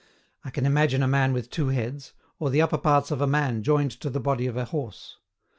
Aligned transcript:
I 0.43 0.49
can 0.49 0.65
imagine 0.65 1.03
a 1.03 1.07
man 1.07 1.31
with 1.31 1.51
two 1.51 1.67
heads, 1.67 2.13
or 2.39 2.49
the 2.49 2.59
upper 2.59 2.79
parts 2.79 3.11
of 3.11 3.21
a 3.21 3.27
man 3.27 3.61
joined 3.61 3.91
to 4.01 4.09
the 4.09 4.19
body 4.19 4.47
of 4.47 4.57
a 4.57 4.65
horse. 4.65 5.17